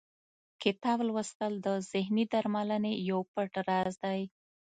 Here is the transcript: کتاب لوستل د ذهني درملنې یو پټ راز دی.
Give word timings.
کتاب 0.63 0.97
لوستل 1.07 1.53
د 1.65 1.67
ذهني 1.91 2.23
درملنې 2.33 2.93
یو 3.09 3.19
پټ 3.33 3.51
راز 3.67 3.95
دی. 4.03 4.21